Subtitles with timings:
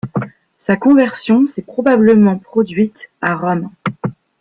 [0.57, 3.69] Sa conversion s'est probablement produite à Rome.